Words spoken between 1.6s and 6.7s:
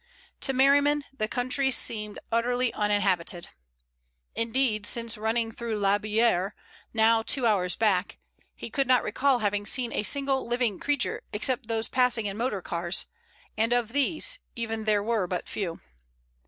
seemed utterly uninhabited. Indeed, since running through Labouheyre,